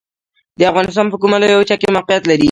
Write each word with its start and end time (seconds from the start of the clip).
افغانستان 0.71 1.05
په 1.11 1.17
کومه 1.21 1.37
لویه 1.41 1.57
وچې 1.59 1.75
کې 1.81 1.93
موقعیت 1.95 2.23
لري؟ 2.25 2.39